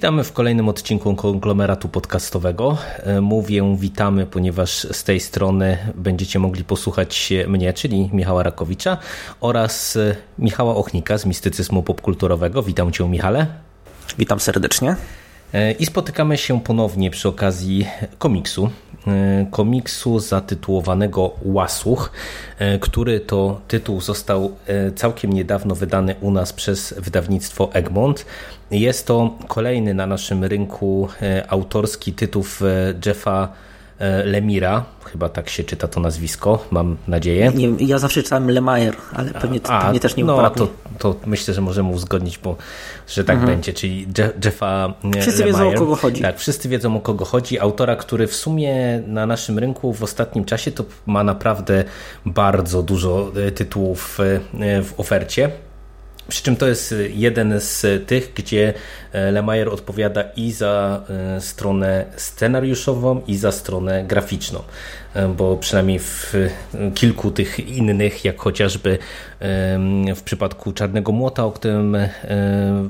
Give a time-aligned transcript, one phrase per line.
[0.00, 2.78] Witamy w kolejnym odcinku konglomeratu podcastowego.
[2.98, 8.98] E, mówię witamy, ponieważ z tej strony będziecie mogli posłuchać mnie, czyli Michała Rakowicza
[9.40, 12.62] oraz e, Michała Ochnika z Mistycyzmu Popkulturowego.
[12.62, 13.46] Witam Cię, Michale.
[14.18, 14.96] Witam serdecznie.
[15.54, 17.86] E, I spotykamy się ponownie przy okazji
[18.18, 18.70] komiksu.
[19.50, 22.12] Komiksu zatytułowanego Łasuch,
[22.80, 24.56] który to tytuł został
[24.96, 28.26] całkiem niedawno wydany u nas przez wydawnictwo Egmont.
[28.70, 31.08] Jest to kolejny na naszym rynku
[31.48, 32.44] autorski tytuł
[33.06, 33.48] Jeffa
[34.24, 37.52] Lemira, chyba tak się czyta to nazwisko, mam nadzieję.
[37.54, 41.54] Nie, ja zawsze czytałem Lemire, ale pewnie, A, pewnie też nie No to, to myślę,
[41.54, 42.56] że możemy uzgodnić, bo
[43.08, 43.52] że tak mhm.
[43.52, 44.06] będzie, czyli
[44.44, 45.58] Jeffa Wszyscy Lemire.
[45.58, 46.22] wiedzą o kogo chodzi.
[46.22, 47.58] Tak, wszyscy wiedzą o kogo chodzi.
[47.58, 51.84] Autora, który w sumie na naszym rynku w ostatnim czasie to ma naprawdę
[52.26, 54.18] bardzo dużo tytułów
[54.84, 55.50] w ofercie.
[56.30, 58.74] Przy czym to jest jeden z tych, gdzie
[59.12, 61.04] Lemire odpowiada i za
[61.40, 64.62] stronę scenariuszową, i za stronę graficzną.
[65.36, 66.34] Bo przynajmniej w
[66.94, 68.98] kilku tych innych, jak chociażby
[70.16, 71.96] w przypadku Czarnego Młota, o którym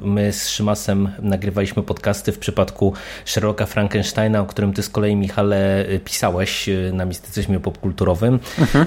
[0.03, 2.93] my z Szymasem nagrywaliśmy podcasty, w przypadku
[3.25, 8.87] Sherlocka Frankensteina, o którym ty z kolei, Michale, pisałeś na mistycyzmie popkulturowym, mhm.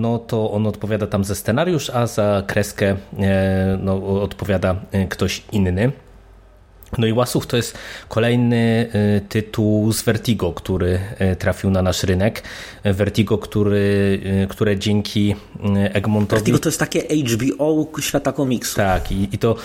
[0.00, 2.96] no to on odpowiada tam za scenariusz, a za kreskę
[3.78, 4.76] no, odpowiada
[5.08, 5.92] ktoś inny.
[6.98, 7.78] No i Łasuch to jest
[8.08, 8.90] kolejny
[9.28, 11.00] tytuł z Vertigo, który
[11.38, 12.42] trafił na nasz rynek.
[12.84, 15.34] Vertigo, który, które dzięki
[15.92, 16.40] Egmontowi...
[16.40, 18.76] Vertigo to jest takie HBO świata komiksu.
[18.76, 19.56] Tak i, i to,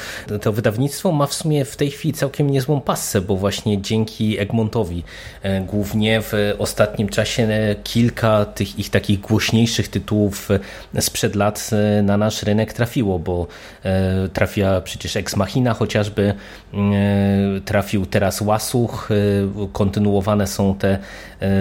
[0.41, 5.03] to wydawnictwo ma w sumie w tej chwili całkiem niezłą passę, bo właśnie dzięki Egmontowi
[5.67, 7.47] głównie w ostatnim czasie
[7.83, 10.49] kilka tych ich takich głośniejszych tytułów
[10.99, 11.69] sprzed lat
[12.03, 13.47] na nasz rynek trafiło, bo
[14.33, 16.33] trafia przecież Ex Machina chociażby
[17.65, 19.09] trafił teraz Łasuch,
[19.73, 20.99] kontynuowane są te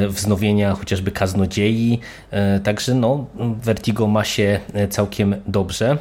[0.09, 2.01] wznowienia chociażby Kaznodziei,
[2.65, 3.27] także no,
[3.63, 4.61] Vertigo ma się
[4.91, 5.99] całkiem dobrze.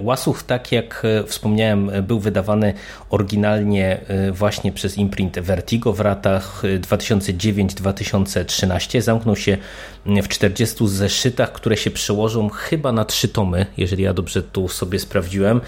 [0.00, 2.74] Łasuch, tak jak wspomniałem, był wydawany
[3.10, 4.00] oryginalnie
[4.32, 9.00] właśnie przez imprint Vertigo w latach 2009-2013.
[9.00, 9.58] Zamknął się
[10.06, 14.98] w 40 zeszytach, które się przełożą chyba na trzy tomy, jeżeli ja dobrze tu sobie
[14.98, 15.60] sprawdziłem,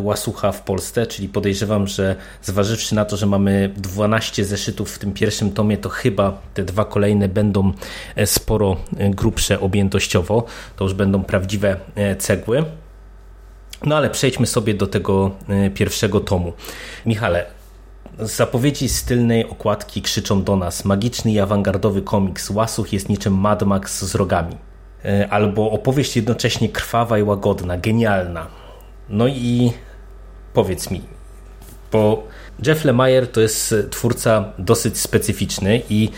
[0.00, 5.12] Łasucha w Polsce, czyli podejrzewam, że zważywszy na to, że mamy 12 zeszytów w tym
[5.12, 7.72] pierwszym tomie, to chyba te dwa kolejne będą
[8.24, 8.76] sporo
[9.10, 10.44] grubsze objętościowo.
[10.76, 11.76] To już będą prawdziwe
[12.18, 12.64] cegły.
[13.84, 15.30] No ale przejdźmy sobie do tego
[15.74, 16.52] pierwszego tomu.
[17.06, 17.46] Michale,
[18.18, 23.62] zapowiedzi z tylnej okładki krzyczą do nas magiczny i awangardowy komiks Łasuch jest niczym Mad
[23.62, 24.56] Max z rogami.
[25.30, 28.46] Albo opowieść jednocześnie krwawa i łagodna, genialna.
[29.08, 29.72] No i
[30.52, 31.02] powiedz mi,
[31.92, 32.26] bo
[32.66, 36.10] Jeff Lemire to jest twórca dosyć specyficzny i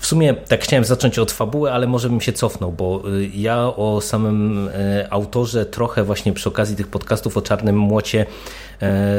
[0.00, 3.02] w sumie tak chciałem zacząć od fabuły, ale może bym się cofnął, bo
[3.34, 4.70] ja o samym
[5.10, 8.26] autorze trochę właśnie przy okazji tych podcastów o Czarnym Młocie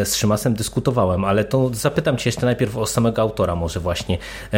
[0.03, 4.18] z Szymasem dyskutowałem, ale to zapytam Cię jeszcze najpierw o samego autora może właśnie.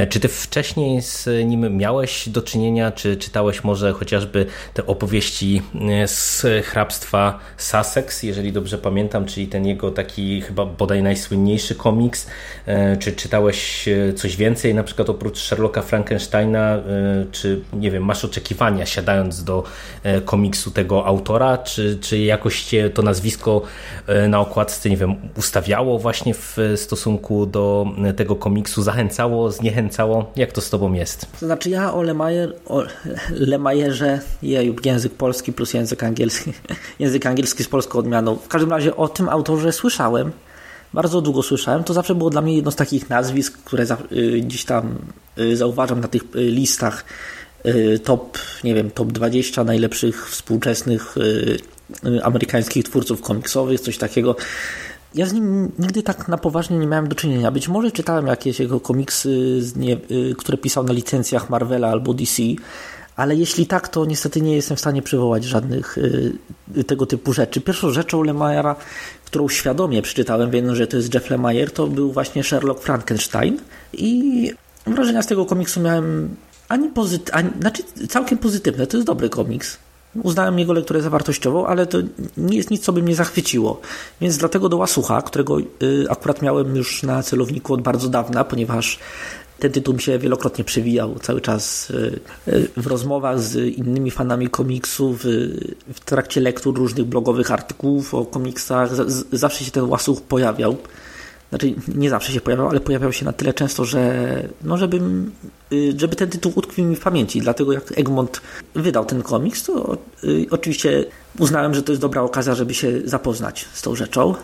[0.10, 5.62] Czy Ty wcześniej z nim miałeś do czynienia, czy czytałeś może chociażby te opowieści
[6.06, 12.28] z hrabstwa Sussex, jeżeli dobrze pamiętam, czyli ten jego taki chyba bodaj najsłynniejszy komiks,
[13.00, 16.13] czy czytałeś coś więcej, na przykład oprócz Sherlocka Frankensteina,
[17.32, 19.64] czy nie wiem, masz oczekiwania siadając do
[20.26, 23.62] komiksu tego autora, czy, czy jakoś Cię to nazwisko
[24.30, 30.32] na okładce nie wiem, ustawiało właśnie w stosunku do tego komiksu, zachęcało, zniechęcało?
[30.36, 31.28] Jak to z Tobą jest?
[31.40, 32.84] To znaczy ja o Lemajer, o
[33.30, 34.20] Lemajerze,
[34.86, 36.54] język polski plus język angielski,
[37.00, 38.36] język angielski z polską odmianą.
[38.36, 40.32] W każdym razie o tym autorze słyszałem,
[40.94, 41.84] bardzo długo słyszałem.
[41.84, 43.86] To zawsze było dla mnie jedno z takich nazwisk, które
[44.42, 44.96] gdzieś tam
[45.54, 47.06] zauważam na tych listach
[48.04, 51.16] top, nie wiem, top 20 najlepszych współczesnych
[52.24, 54.36] amerykańskich twórców komiksowych, coś takiego.
[55.16, 57.52] Ja z nim nigdy tak na poważnie nie miałem do czynienia.
[57.52, 59.98] Być może czytałem jakieś jego komiksy, nie,
[60.38, 62.44] które pisał na licencjach Marvela albo DC,
[63.16, 67.62] ale jeśli tak, to niestety nie jestem w stanie przywołać żadnych y, tego typu rzeczy.
[67.62, 68.76] Pierwszą rzeczą Lemayera,
[69.34, 73.58] którą świadomie przeczytałem, wiem, że to jest Jeff Lemire, to był właśnie Sherlock Frankenstein
[73.94, 74.52] i
[74.88, 76.36] wrażenia z tego komiksu miałem
[76.70, 79.78] ani pozytywne, znaczy całkiem pozytywne, to jest dobry komiks.
[80.24, 81.98] Uznałem jego lekturę zawartościową, ale to
[82.38, 83.82] nie jest nic, co by mnie zachwyciło.
[84.22, 85.66] Więc dlatego do Łasucha, którego y,
[86.10, 89.00] akurat miałem już na celowniku od bardzo dawna, ponieważ
[89.64, 94.50] ten tytuł mi się wielokrotnie przewijał cały czas y, y, w rozmowach z innymi fanami
[94.50, 95.24] komiksów,
[95.94, 98.90] w trakcie lektur różnych blogowych artykułów o komiksach.
[99.32, 100.78] Zawsze się ten Łasuch pojawiał.
[101.50, 104.24] Znaczy, nie zawsze się pojawiał, ale pojawiał się na tyle często, że
[104.64, 105.32] no, żebym,
[105.72, 107.42] y, żeby ten tytuł utkwił mi w pamięci.
[107.42, 108.42] Dlatego jak Egmont
[108.76, 109.98] wydał ten komiks, to
[110.52, 111.06] oczywiście
[111.40, 114.36] uznałem, że to jest dobra okazja, żeby się zapoznać z tą rzeczą.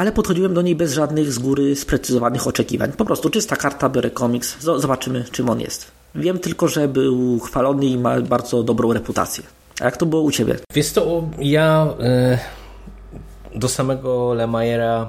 [0.00, 2.92] Ale podchodziłem do niej bez żadnych z góry sprecyzowanych oczekiwań.
[2.92, 5.90] Po prostu czysta karta, biorę komiks, zobaczymy czym on jest.
[6.14, 9.44] Wiem tylko, że był chwalony i ma bardzo dobrą reputację.
[9.80, 10.56] A jak to było u Ciebie?
[10.74, 11.94] Wiesz to ja
[13.54, 15.08] y, do samego Lemayera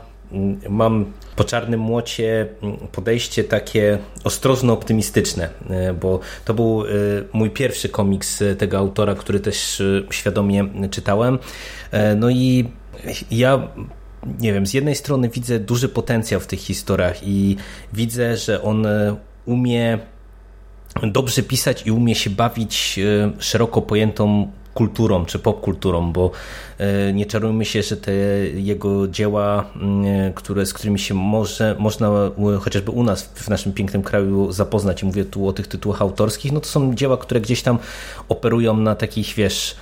[0.69, 1.05] mam
[1.35, 2.47] po czarnym młocie
[2.91, 6.87] podejście takie ostrożno optymistyczne, e, bo to był e,
[7.33, 11.39] mój pierwszy komiks tego autora, który też świadomie czytałem.
[12.15, 12.69] No i
[13.31, 13.67] ja
[14.39, 17.55] nie wiem, z jednej strony widzę duży potencjał w tych historiach i
[17.93, 18.87] widzę, że on
[19.45, 19.99] umie
[21.03, 22.99] dobrze pisać i umie się bawić
[23.39, 26.31] szeroko pojętą kulturą czy popkulturą, bo
[26.77, 28.13] e, nie czarujmy się, że te
[28.53, 32.11] jego dzieła, mm, które, z którymi się może, można
[32.59, 36.51] chociażby u nas w naszym pięknym kraju zapoznać, i mówię tu o tych tytułach autorskich,
[36.51, 37.79] no to są dzieła, które gdzieś tam
[38.29, 39.75] operują na takich, wiesz,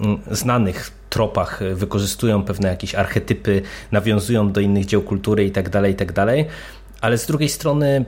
[0.00, 3.62] mm, znanych tropach, wykorzystują pewne jakieś archetypy,
[3.92, 6.44] nawiązują do innych dzieł kultury i tak dalej, i tak.
[7.00, 8.04] Ale z drugiej strony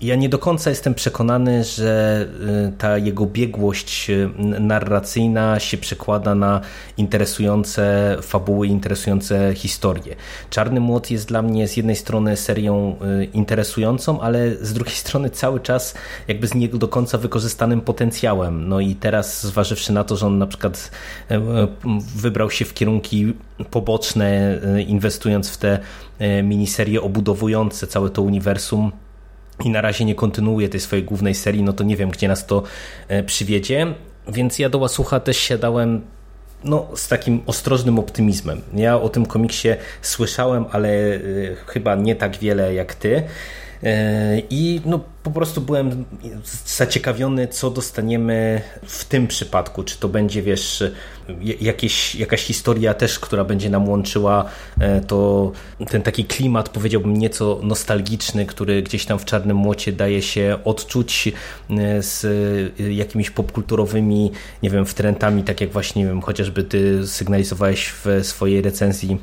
[0.00, 2.26] ja nie do końca jestem przekonany, że
[2.68, 4.30] y, ta jego biegłość y,
[4.60, 6.60] narracyjna się przekłada na
[6.96, 10.16] interesujące fabuły, interesujące historie.
[10.50, 15.30] Czarny Młot jest dla mnie z jednej strony serią y, interesującą, ale z drugiej strony
[15.30, 15.94] cały czas
[16.28, 18.68] jakby z nie do końca wykorzystanym potencjałem.
[18.68, 20.90] No i teraz zważywszy na to, że on na przykład
[22.16, 23.32] wybrał się w kierunki
[23.70, 25.78] poboczne, inwestując w te
[26.42, 28.92] miniserie obudowujące całe to uniwersum,
[29.64, 32.46] i na razie nie kontynuuje tej swojej głównej serii, no to nie wiem, gdzie nas
[32.46, 32.62] to
[33.08, 33.86] e, przywiedzie.
[34.28, 36.02] Więc ja do Łasucha też siadałem
[36.64, 38.62] no, z takim ostrożnym optymizmem.
[38.74, 39.68] Ja o tym komiksie
[40.02, 41.20] słyszałem, ale e,
[41.66, 43.22] chyba nie tak wiele jak ty.
[43.82, 46.04] E, I no, po prostu byłem
[46.66, 49.84] zaciekawiony, co dostaniemy w tym przypadku.
[49.84, 50.84] Czy to będzie, wiesz,
[51.60, 54.44] jakieś, jakaś historia też, która będzie nam łączyła
[54.80, 55.52] e, to
[55.90, 61.28] ten taki klimat, powiedziałbym, nieco nostalgiczny, który gdzieś tam w Czarnym Młocie daje się odczuć
[61.70, 62.26] e, z
[62.90, 64.32] jakimiś popkulturowymi,
[64.62, 69.18] nie wiem, wtrętami, tak jak właśnie, nie wiem, chociażby ty sygnalizowałeś w swojej recenzji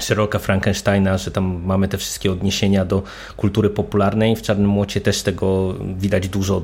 [0.00, 3.02] Sherlocka Frankensteina, że tam mamy te wszystkie odniesienia do
[3.36, 4.36] kultury popularnej.
[4.36, 6.62] W Czarnym Młocie też tego widać dużo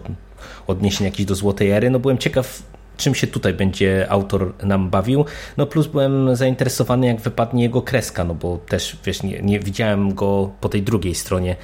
[0.66, 1.90] odniesień jakichś do Złotej Ery.
[1.90, 2.62] No byłem ciekaw,
[2.96, 5.24] czym się tutaj będzie autor nam bawił.
[5.56, 10.14] No plus byłem zainteresowany, jak wypadnie jego kreska, no bo też, wiesz, nie, nie widziałem
[10.14, 11.56] go po tej drugiej stronie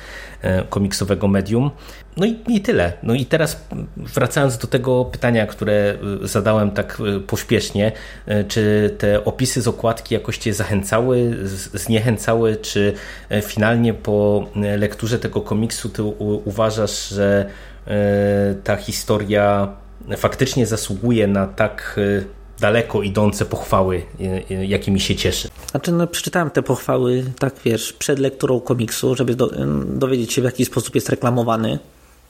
[0.42, 1.70] e, komiksowego medium.
[2.16, 2.92] No i, i tyle.
[3.02, 3.64] No i teraz
[3.96, 5.96] wracając do tego pytania, które e,
[6.26, 7.92] zadałem tak e, pośpiesznie,
[8.48, 11.36] czy te opisy z okładki jakoś Cię zachęcały,
[11.74, 12.92] zniechęcały, czy
[13.42, 16.02] finalnie po lekturze tego komiksu Ty
[16.44, 17.46] uważasz, że
[18.64, 19.68] ta historia
[20.16, 22.24] faktycznie zasługuje na tak y,
[22.60, 25.48] daleko idące pochwały, y, y, jakimi się cieszy.
[25.70, 29.50] Znaczy, no, przeczytałem te pochwały, tak wiesz, przed lekturą komiksu, żeby do,
[29.86, 31.78] dowiedzieć się, w jaki sposób jest reklamowany.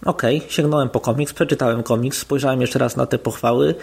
[0.05, 3.75] Okej, okay, sięgnąłem po komiks, przeczytałem komiks, spojrzałem jeszcze raz na te pochwały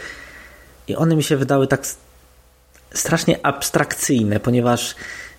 [0.88, 1.88] i one mi się wydały tak
[2.94, 4.96] strasznie abstrakcyjne, ponieważ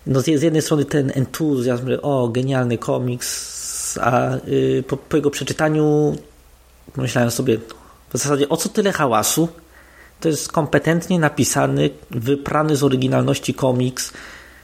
[0.06, 5.30] no, z jednej strony ten entuzjazm, że o, genialny komiks, a y, po, po jego
[5.30, 6.16] przeczytaniu
[6.96, 7.58] myślałem sobie,
[8.14, 9.48] w zasadzie o co tyle hałasu?
[10.20, 14.12] To jest kompetentnie napisany, wyprany z oryginalności komiks,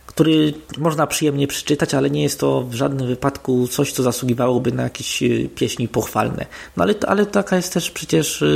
[0.07, 4.83] który można przyjemnie przeczytać, ale nie jest to w żadnym wypadku coś, co zasługiwałoby na
[4.83, 6.47] jakieś e, pieśni pochwalne.
[6.77, 8.47] No ale, ale taka jest też przecież e,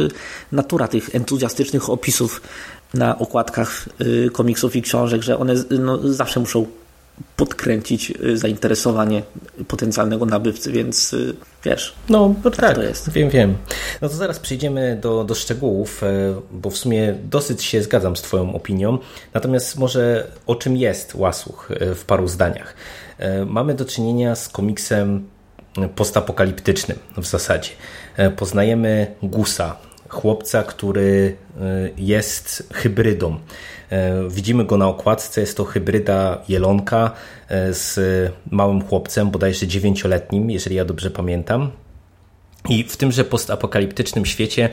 [0.52, 2.42] natura tych entuzjastycznych opisów
[2.94, 6.66] na okładkach e, komiksów i książek, że one no, zawsze muszą
[7.36, 9.22] podkręcić y, zainteresowanie
[9.68, 11.94] potencjalnego nabywcy, więc y, wiesz.
[12.08, 13.10] No, tak, tak to jest.
[13.10, 13.56] wiem, wiem.
[14.02, 16.06] No to zaraz przejdziemy do, do szczegółów, e,
[16.50, 18.98] bo w sumie dosyć się zgadzam z Twoją opinią.
[19.34, 22.74] Natomiast może o czym jest Łasuch e, w paru zdaniach.
[23.18, 25.28] E, mamy do czynienia z komiksem
[25.96, 27.70] postapokaliptycznym w zasadzie.
[28.36, 29.76] Poznajemy Gusa,
[30.08, 31.36] chłopca, który
[31.96, 33.38] jest hybrydą.
[34.30, 37.10] Widzimy go na okładce, jest to hybryda jelonka
[37.70, 37.98] z
[38.50, 41.70] małym chłopcem, bodajże dziewięcioletnim, jeżeli ja dobrze pamiętam.
[42.68, 44.68] I w tymże postapokaliptycznym świecie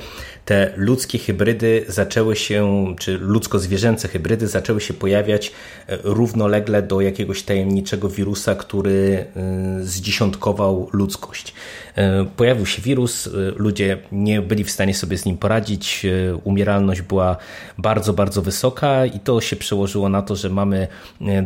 [0.45, 5.51] te ludzkie hybrydy zaczęły się, czy ludzko-zwierzęce hybrydy zaczęły się pojawiać
[5.87, 11.53] e, równolegle do jakiegoś tajemniczego wirusa, który e, zdziesiątkował ludzkość.
[11.95, 16.05] E, pojawił się wirus, ludzie nie byli w stanie sobie z nim poradzić,
[16.43, 17.37] umieralność była
[17.77, 20.87] bardzo, bardzo wysoka i to się przełożyło na to, że mamy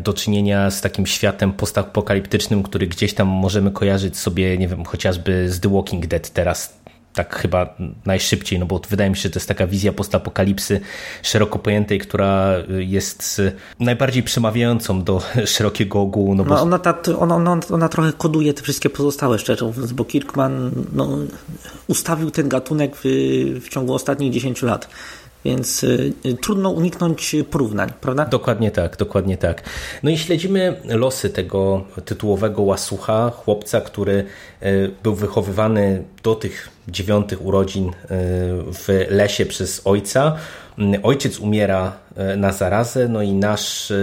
[0.04, 5.50] do czynienia z takim światem postapokaliptycznym, który gdzieś tam możemy kojarzyć sobie, nie wiem, chociażby
[5.50, 6.77] z The Walking Dead teraz
[7.18, 10.82] tak chyba najszybciej, no bo wydaje mi się, że to jest taka wizja postapokalipsy
[11.24, 13.42] szeroko pojętej, która jest
[13.80, 15.22] najbardziej przemawiającą do
[15.56, 16.36] szerokiego ogółu.
[16.36, 16.56] No bo...
[16.56, 20.72] no ona, ta, ona, ona, ona trochę koduje te wszystkie pozostałe, szczerze mówiąc, bo Kirkman
[20.94, 21.18] no,
[21.88, 23.06] ustawił ten gatunek w,
[23.62, 24.88] w ciągu ostatnich 10 lat
[25.48, 28.25] więc y, trudno uniknąć porównań, prawda?
[28.25, 29.63] Dokładnie tak, dokładnie tak.
[30.04, 34.25] No i śledzimy losy tego tytułowego łasucha, chłopca, który
[34.63, 37.94] y, był wychowywany do tych dziewiątych urodzin y,
[38.74, 40.36] w lesie przez ojca.
[41.04, 41.98] Ojciec umiera
[42.38, 43.94] na zarazę, no i nasz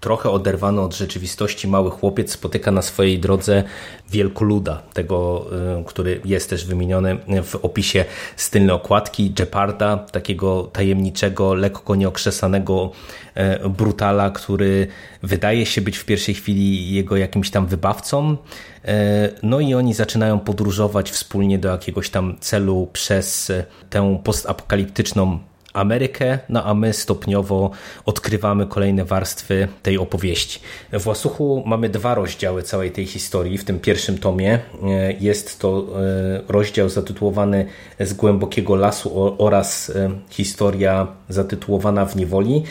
[0.00, 3.64] trochę oderwany od rzeczywistości mały chłopiec spotyka na swojej drodze
[4.10, 5.46] wielkoluda, tego,
[5.80, 8.04] y, który jest też wymieniony w opisie
[8.36, 12.92] stylnej okładki, Jeparda, takiego tajemniczego, lekko nieokrzesanego
[13.34, 14.86] e, brutala, który
[15.22, 18.36] wydaje się być w pierwszej chwili jego jakimś tam wybawcą.
[18.84, 23.52] E, no i oni zaczynają podróżować wspólnie do jakiegoś tam celu przez
[23.90, 25.38] tę postapokaliptyczną
[25.76, 27.70] Amerykę, no a my stopniowo
[28.04, 30.60] odkrywamy kolejne warstwy tej opowieści.
[30.92, 33.58] W Łasuchu mamy dwa rozdziały całej tej historii.
[33.58, 37.66] W tym pierwszym tomie e, jest to e, rozdział zatytułowany
[38.00, 42.62] Z głębokiego lasu oraz e, historia zatytułowana w niewoli.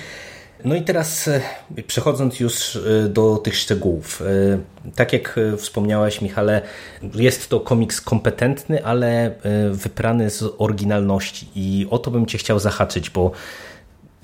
[0.66, 1.42] No i teraz e,
[1.88, 4.22] przechodząc już e, do tych szczegółów.
[4.22, 6.62] E, tak jak wspomniałeś, Michale,
[7.16, 9.36] jest to komiks kompetentny, ale
[9.72, 11.48] wyprany z oryginalności.
[11.56, 13.32] I o to bym Cię chciał zahaczyć, bo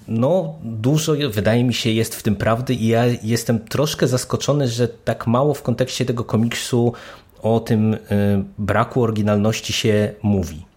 [0.07, 4.87] no, dużo wydaje mi się jest w tym prawdy i ja jestem troszkę zaskoczony, że
[4.87, 6.93] tak mało w kontekście tego komiksu
[7.41, 7.97] o tym
[8.57, 10.70] braku oryginalności się mówi.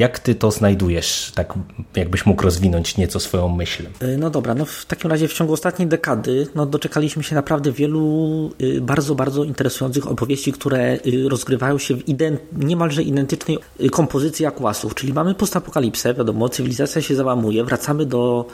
[0.00, 1.32] Jak ty to znajdujesz?
[1.34, 1.54] Tak
[1.96, 3.86] jakbyś mógł rozwinąć nieco swoją myśl.
[4.00, 7.72] E, no dobra, no w takim razie w ciągu ostatniej dekady no doczekaliśmy się naprawdę
[7.72, 13.90] wielu y, bardzo, bardzo interesujących opowieści, które y, rozgrywają się w ident niemalże identycznej y,
[13.90, 14.94] kompozycji jak Łasów.
[14.94, 18.46] Czyli mamy postapokalipsę, wiadomo, cywilizacja się załamuje, wracamy do,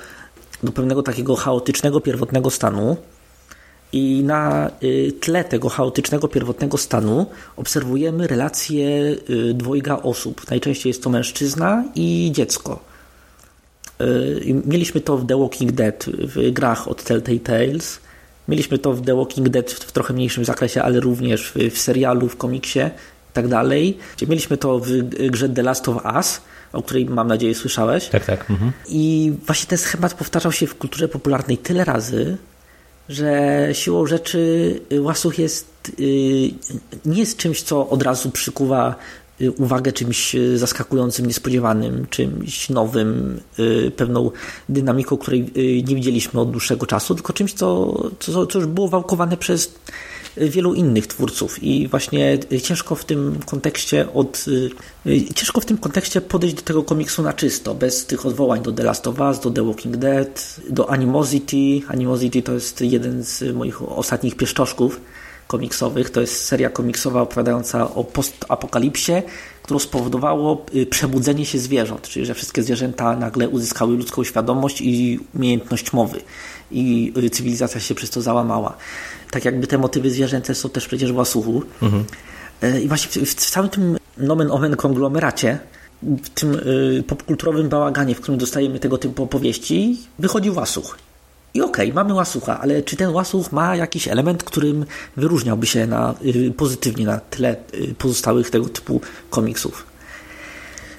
[0.63, 2.97] do pewnego takiego chaotycznego, pierwotnego stanu,
[3.97, 7.27] i na y, tle tego chaotycznego, pierwotnego stanu
[7.57, 8.87] obserwujemy relacje
[9.31, 10.51] y, dwojga osób.
[10.51, 12.81] Najczęściej jest to mężczyzna i dziecko.
[14.01, 17.99] Y, mieliśmy to w The Walking Dead w grach od Telltale Tales.
[18.49, 22.37] Mieliśmy to w The Walking Dead w trochę mniejszym zakresie, ale również w, serialu, w
[22.37, 22.81] komiksie
[23.31, 23.99] i tak dalej.
[24.29, 24.91] Mieliśmy to w
[25.31, 26.41] grze The Last of Us,
[26.73, 28.09] o której mam nadzieję słyszałeś.
[28.09, 28.51] Tak, tak.
[28.51, 28.73] Mhm.
[28.89, 32.37] I właśnie ten schemat powtarzał się w kulturze popularnej tyle razy,
[33.09, 34.41] że siłą rzeczy
[34.93, 36.03] y, łasuch jest, y,
[37.05, 38.95] nie jest czymś, co od razu przykuwa
[39.41, 43.41] y, uwagę czymś zaskakującym, niespodziewanym, czymś nowym,
[43.97, 44.31] pewną
[44.69, 45.53] dynamiką, której
[45.89, 49.75] nie widzieliśmy od dłuższego czasu, tylko czymś, co, co, co już było wałkowane przez
[50.37, 54.45] wielu innych twórców i właśnie ciężko w tym kontekście od
[55.35, 58.83] ciężko w tym kontekście podejść do tego komiksu na czysto, bez tych odwołań do The
[58.83, 61.81] Last of Us, do The Walking Dead, do Animosity.
[61.89, 65.01] Animosity to jest jeden z moich ostatnich pieszczoszków
[65.47, 66.11] komiksowych.
[66.11, 69.13] To jest seria komiksowa opowiadająca o postapokalipsie,
[69.63, 75.21] które spowodowało y, przebudzenie się zwierząt, czyli że wszystkie zwierzęta nagle uzyskały ludzką świadomość i
[75.35, 76.21] umiejętność mowy
[76.71, 78.77] i y, cywilizacja się przez to załamała.
[79.31, 81.63] Tak jakby te motywy zwierzęce są też przecież w łasuchu.
[81.83, 82.05] Mhm.
[82.65, 85.59] Y, I właśnie w, w całym tym nomen omen konglomeracie,
[86.03, 86.61] w tym
[87.07, 90.99] popkulturowym bałaganie, w którym dostajemy tego typu opowieści, wychodzi łasuch.
[91.57, 94.85] I okej, okay, mamy łasucha, ale czy ten łasuch ma jakiś element, którym
[95.17, 99.87] wyróżniałby się na, y, pozytywnie na tle y, pozostałych tego typu komiksów?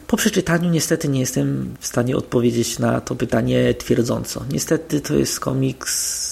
[0.07, 4.45] Po przeczytaniu niestety nie jestem w stanie odpowiedzieć na to pytanie twierdząco.
[4.51, 6.26] Niestety to jest komiks,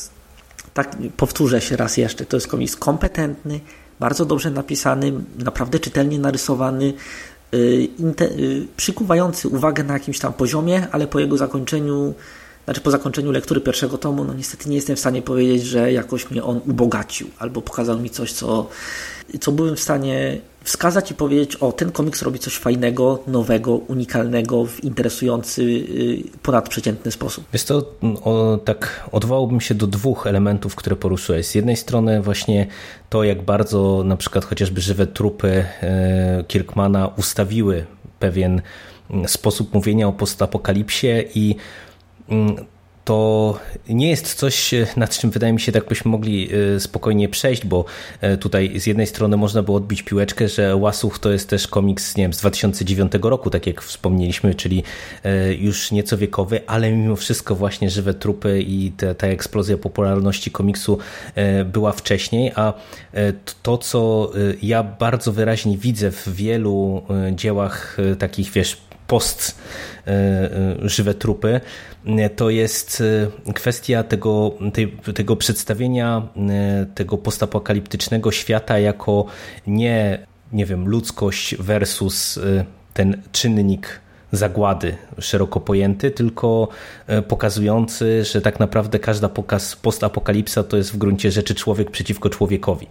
[0.76, 3.60] tak powtórzę się raz jeszcze, to jest komiks kompetentny,
[4.00, 6.94] bardzo dobrze napisany, naprawdę czytelnie narysowany,
[7.52, 12.14] yy, przykuwający uwagę na jakimś tam poziomie, ale po jego zakończeniu
[12.66, 16.32] znaczy po zakończeniu lektury pierwszego tomu, no niestety nie jestem w stanie powiedzieć, że jakoś
[16.32, 18.70] mnie on ubogacił, albo pokazał mi coś, co,
[19.40, 24.66] co byłem w stanie wskazać i powiedzieć, o, ten komiks robi coś fajnego, nowego, unikalnego,
[24.66, 27.46] w interesujący, y, ponadprzeciętny sposób.
[27.54, 31.46] Wiesz to o, tak odwołałbym się do dwóch elementów, które poruszyłeś.
[31.46, 32.68] Z jednej strony właśnie
[33.10, 37.86] to, jak bardzo na przykład chociażby żywe trupy e, Kirkmana ustawiły
[38.20, 38.62] pewien
[39.10, 41.56] mm, sposób mówienia o postapokalipsie i
[42.30, 42.56] mm,
[43.06, 43.60] to
[43.90, 47.86] nie jest coś, nad czym wydaje mi się, tak byśmy mogli e, spokojnie przejść, bo
[48.22, 52.18] e, tutaj z jednej strony można było odbić piłeczkę, że Łasuch to jest też komiks
[52.18, 54.84] nie wiem, z 2009 roku, tak jak wspomnieliśmy, czyli
[55.24, 60.52] e, już nieco wiekowy, ale mimo wszystko właśnie żywe trupy i ta, ta eksplozja popularności
[60.52, 60.98] komiksu
[61.66, 62.74] była wcześniej, a
[63.64, 64.32] to, co
[64.62, 67.02] ja bardzo wyraźnie widzę w wielu
[67.36, 69.56] dziełach takich, wiesz, post
[70.86, 71.62] żywe trupy,
[72.36, 73.04] to jest
[73.48, 74.52] e, kwestia tego,
[75.16, 79.26] tego przedstawienia e, tego postapokaliptycznego świata jako
[79.68, 80.20] nie,
[80.54, 84.00] nie wiem, ludzkość versus e, ten czynnik
[84.32, 86.68] zagłady szeroko pojęty, tylko
[87.28, 92.88] pokazujący, że tak naprawdę każda pokaz postapokalipsa to jest w gruncie rzeczy człowiek przeciwko człowiekowi.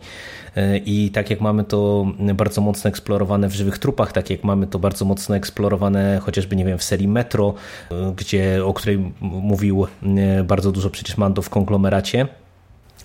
[0.84, 4.78] I tak jak mamy to bardzo mocno eksplorowane w żywych trupach, tak jak mamy to
[4.78, 7.54] bardzo mocno eksplorowane chociażby, nie wiem, w serii Metro,
[8.16, 9.86] gdzie, o której mówił
[10.44, 12.26] bardzo dużo przecież Mando w konglomeracie,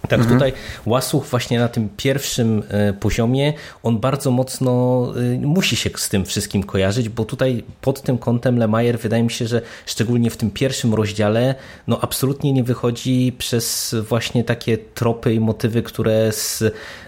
[0.02, 0.40] tak, mhm.
[0.40, 0.54] tutaj
[0.86, 3.54] Łasuch właśnie na tym pierwszym e, poziomie,
[3.84, 8.58] on bardzo mocno e, musi się z tym wszystkim kojarzyć, bo tutaj pod tym kątem
[8.58, 11.56] Lemajer wydaje mi się, że szczególnie w tym pierwszym rozdziale,
[11.88, 16.64] no absolutnie nie wychodzi przez właśnie takie tropy i motywy, które z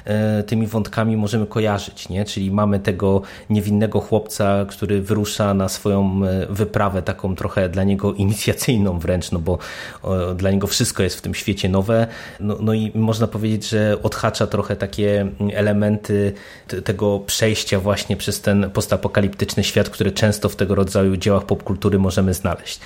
[0.05, 2.25] e, tymi wątkami możemy kojarzyć, nie?
[2.25, 8.99] Czyli mamy tego niewinnego chłopca, który wyrusza na swoją wyprawę, taką trochę dla niego inicjacyjną
[8.99, 9.57] wręcz, no bo
[10.35, 12.07] dla niego wszystko jest w tym świecie nowe,
[12.39, 16.33] no, no i i można powiedzieć, że odhacza trochę takie elementy
[16.83, 22.33] tego przejścia właśnie przez ten postapokaliptyczny świat, który często w tego rodzaju dziełach popkultury możemy
[22.33, 22.79] znaleźć.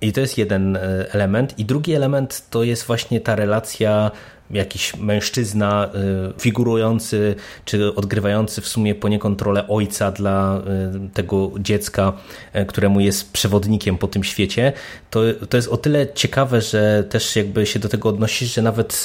[0.00, 0.80] I to jest jeden e,
[1.12, 1.58] element.
[1.58, 4.10] I drugi element to jest właśnie ta relacja
[4.50, 5.90] jakiś mężczyzna
[6.36, 7.34] y, figurujący
[7.64, 10.60] czy odgrywający w sumie poniekąd rolę ojca dla
[11.06, 12.12] y, tego dziecka,
[12.68, 14.72] któremu jest przewodnikiem po tym świecie,
[15.10, 19.04] to, to jest o tyle ciekawe, że też jakby się do tego odnosi, że nawet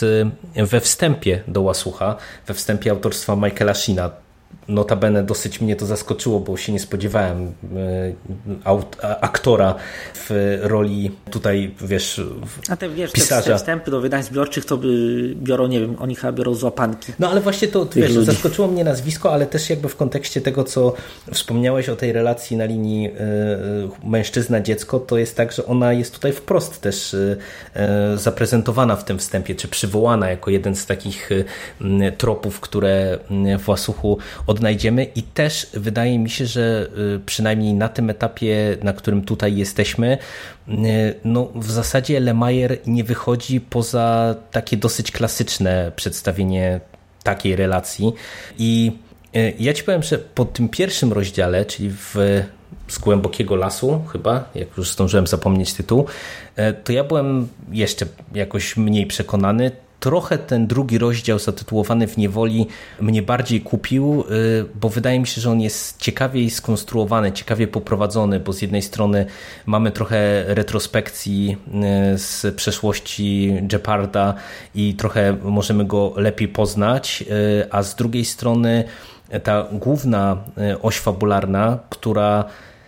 [0.55, 2.15] we wstępie do Łasucha,
[2.47, 4.11] we wstępie autorstwa Michaela Sheena,
[4.71, 7.51] Notabene dosyć mnie to zaskoczyło, bo się nie spodziewałem
[8.65, 9.75] e, aktora
[10.15, 12.21] w roli tutaj, wiesz,
[12.69, 13.51] A te, wiesz, pisarza.
[13.51, 14.87] te wstępy do wydań zbiorczych to by
[15.35, 17.13] biorą, nie wiem, oni chyba biorą złapanki.
[17.19, 18.25] No ale właśnie to, wiesz, ludzi.
[18.25, 20.93] zaskoczyło mnie nazwisko, ale też jakby w kontekście tego, co
[21.33, 23.11] wspomniałeś o tej relacji na linii e,
[24.03, 29.55] mężczyzna-dziecko, to jest tak, że ona jest tutaj wprost też e, zaprezentowana w tym wstępie,
[29.55, 31.29] czy przywołana jako jeden z takich
[32.17, 33.19] tropów, które
[33.59, 34.17] w Łasuchu
[34.61, 39.55] odnajdziemy i też wydaje mi się, że y, przynajmniej na tym etapie, na którym tutaj
[39.55, 40.17] jesteśmy,
[40.67, 40.73] y,
[41.25, 46.79] no w zasadzie Lemajer nie wychodzi poza takie dosyć klasyczne przedstawienie
[47.23, 48.13] takiej relacji.
[48.57, 48.91] I
[49.35, 52.15] y, ja ci powiem, że po tym pierwszym rozdziale, czyli w
[52.87, 56.05] z głębokiego lasu, chyba, jak już zdążyłem zapomnieć tytuł,
[56.83, 62.67] to ja byłem jeszcze jakoś mniej przekonany trochę ten drugi rozdział zatytułowany w niewoli
[63.01, 68.39] mnie bardziej kupił, y, bo wydaje mi się, że on jest ciekawiej skonstruowany, ciekawie poprowadzony,
[68.39, 69.25] bo z jednej strony
[69.65, 71.57] mamy trochę retrospekcji
[72.13, 74.33] y, z przeszłości Jeparda
[74.75, 77.23] i trochę możemy go lepiej poznać,
[77.61, 78.83] y, a z drugiej strony
[79.43, 80.37] ta główna
[80.81, 82.45] oś fabularna, która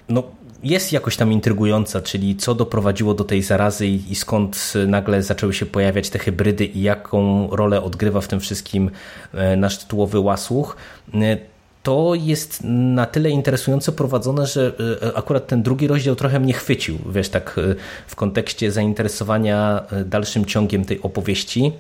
[0.09, 0.23] no,
[0.63, 5.65] jest jakoś tam intrygująca, czyli co doprowadziło do tej zarazy i, skąd nagle zaczęły się
[5.65, 8.91] pojawiać te hybrydy i jaką rolę odgrywa w tym wszystkim
[9.33, 10.77] e, nasz tytułowy łasłuch
[11.13, 11.37] e,
[11.83, 16.97] to jest na tyle interesująco prowadzone, że e, akurat ten drugi rozdział trochę mnie chwycił,
[17.09, 17.59] wiesz, tak
[18.07, 21.71] w kontekście zainteresowania dalszym ciągiem tej opowieści.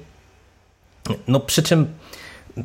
[1.27, 1.87] No przy czym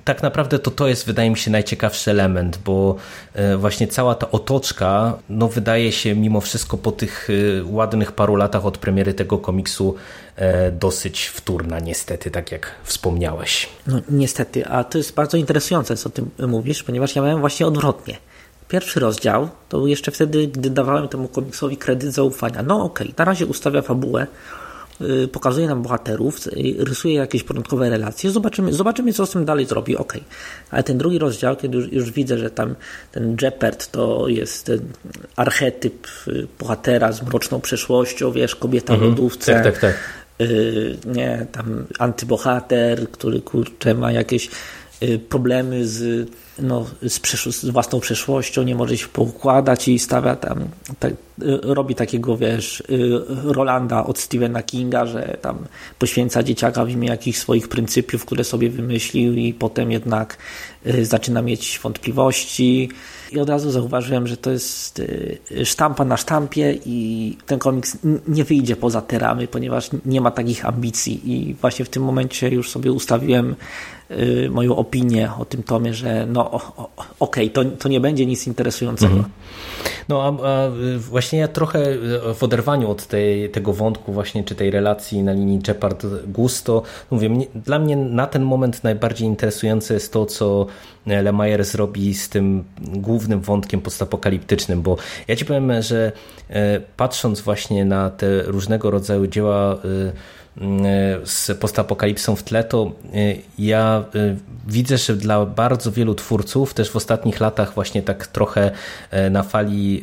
[0.05, 2.97] tak naprawdę to to jest, wydaje mi się, najciekawszy element, bo
[3.35, 8.37] e, właśnie cała ta otoczka, no wydaje się mimo wszystko po tych e, ładnych paru
[8.37, 9.95] latach od premiery tego komiksu
[10.37, 13.69] e, dosyć wtórna, niestety, tak jak wspomniałeś.
[13.87, 18.17] No niestety, a to jest bardzo interesujące, co ty mówisz, ponieważ ja miałem właśnie odwrotnie.
[18.69, 22.63] Pierwszy rozdział to jeszcze wtedy, gdy dawałem temu komiksowi kredyt zaufania.
[22.63, 24.27] No okej, okay, na razie ustawia fabułę,
[25.33, 29.97] pokazuje nam bohaterów, y, rysuje jakieś początkowe relacje, zobaczymy, zobaczymy co z tym dalej zrobi,
[29.97, 30.13] ok.
[30.71, 32.75] Ale ten drugi rozdział, kiedy już, już widzę, że tam
[33.13, 34.81] ten Jeppert to jest ten
[35.37, 39.55] archetyp y, bohatera z mroczną przeszłością, wiesz, kobieta w lodówce.
[39.55, 39.95] Tak, tak, tak.
[40.41, 44.51] y, nie, tam antybohater, który kurczę ma jakieś
[45.03, 47.21] y, problemy z, no, z,
[47.57, 50.59] z własną przeszłością, nie może się poukładać i stawia tam,
[50.99, 51.13] tak,
[51.63, 55.59] robi takiego, wiesz, y, Rolanda od Stephena Kinga, że tam
[55.99, 60.39] poświęca dzieciaka w imię jakichś swoich pryncypiów, które sobie wymyślił i potem jednak
[60.87, 62.91] y, zaczyna mieć wątpliwości.
[63.33, 65.03] I od razu zauważyłem, że to jest
[65.65, 70.67] sztampa na sztampie i ten komiks nie wyjdzie poza te ramy, ponieważ nie ma takich
[70.67, 71.33] ambicji.
[71.33, 73.55] I właśnie w tym momencie już sobie ustawiłem
[74.51, 76.61] moją opinię o tym tomie, że no
[77.21, 79.25] okej, to, to nie będzie nic interesującego.
[80.09, 84.45] No a, a y, właśnie ja trochę y, w oderwaniu od tej, tego wątku właśnie,
[84.45, 90.13] czy tej relacji na linii Shepard-Gusto, mówię, dla mnie na ten moment najbardziej interesujące jest
[90.13, 90.67] to, co
[91.23, 94.97] Lemaier zrobi z tym głównym wątkiem postapokaliptycznym, bo
[95.29, 96.13] ja ci powiem, że
[96.51, 100.13] e, patrząc właśnie na te różnego rodzaju dzieła y,
[101.25, 104.05] z postapokalipsą w tle, to y, ja
[104.67, 108.71] widzę, że dla bardzo wielu twórców, też w ostatnich latach właśnie tak trochę
[109.11, 110.03] e, na fali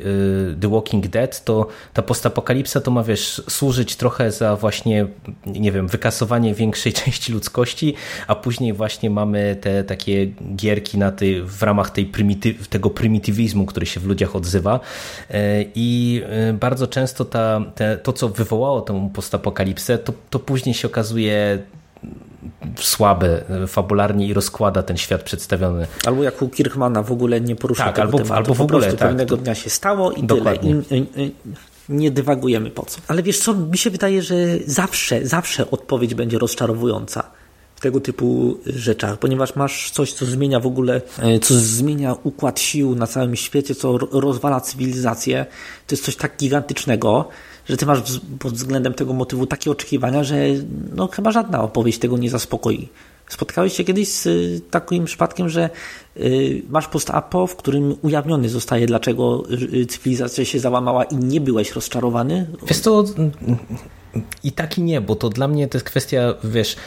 [0.62, 5.08] The Walking Dead, to ta postapokalipsa to ma, wiesz, służyć trochę za właśnie,
[5.46, 7.96] nie wiem, wykasowanie większej części ludzkości,
[8.28, 13.66] a później właśnie mamy te takie gierki na tej, w ramach tej prymityw, tego prymitywizmu,
[13.66, 14.80] który się w ludziach odzywa
[15.30, 20.76] E, i e, bardzo często ta, te, to, co wywołało tę postapokalipsę, to, to później
[20.76, 21.60] się okazuje
[22.80, 25.88] słabe e, fabularnie i rozkłada ten świat przedstawiony.
[26.06, 28.34] Albo jak u Kirkmana w ogóle nie porusza Tak, tego albo- tematu.
[28.34, 29.00] albo w po ogóle, tak.
[29.00, 30.82] pewnego dnia się stało i Dokładnie.
[30.82, 31.02] tyle.
[31.02, 31.32] I, i, i,
[31.90, 33.02] nie dywagujemy po co.
[33.08, 37.32] Ale wiesz co, mi się wydaje, że zawsze, zawsze odpowiedź będzie rozczarowująca
[37.86, 42.96] tego typu rzeczach, ponieważ masz coś, co zmienia w ogóle, e, co zmienia układ sił
[42.96, 45.46] na całym świecie, co ro- rozwala cywilizację.
[45.88, 47.28] To jest coś tak gigantycznego,
[47.70, 48.00] że ty masz
[48.40, 50.36] pod względem tego motywu takie oczekiwania, że
[50.96, 52.90] no chyba żadna opowieść tego nie zaspokoi.
[53.30, 55.70] Spotkałeś się kiedyś z y, takim przypadkiem, że
[56.18, 59.44] y, masz post-apo, w którym ujawniony zostaje, dlaczego
[59.90, 62.48] cywilizacja się załamała i nie byłeś rozczarowany?
[62.68, 63.04] Wiesz to
[64.44, 66.78] i tak i nie, bo to dla mnie to jest kwestia, wiesz, e,